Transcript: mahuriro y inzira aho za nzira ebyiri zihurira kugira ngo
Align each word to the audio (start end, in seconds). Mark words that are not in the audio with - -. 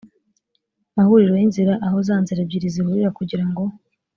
mahuriro 0.97 1.33
y 1.37 1.43
inzira 1.47 1.73
aho 1.85 1.97
za 2.07 2.15
nzira 2.21 2.39
ebyiri 2.41 2.73
zihurira 2.73 3.09
kugira 3.17 3.45
ngo 3.49 3.63